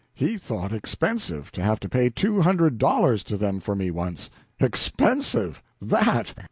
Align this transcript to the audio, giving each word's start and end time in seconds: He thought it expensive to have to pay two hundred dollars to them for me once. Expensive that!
He 0.15 0.35
thought 0.39 0.71
it 0.73 0.77
expensive 0.77 1.51
to 1.51 1.61
have 1.61 1.79
to 1.81 1.87
pay 1.87 2.09
two 2.09 2.41
hundred 2.41 2.79
dollars 2.79 3.23
to 3.25 3.37
them 3.37 3.59
for 3.59 3.75
me 3.75 3.91
once. 3.91 4.31
Expensive 4.59 5.61
that! 5.79 6.33